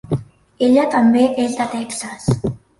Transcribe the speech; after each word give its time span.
Ella 0.67 0.85
també 0.95 1.27
és 1.45 1.55
de 1.61 1.71
Texas. 1.77 2.29